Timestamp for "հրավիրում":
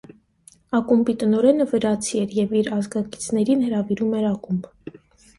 3.67-4.17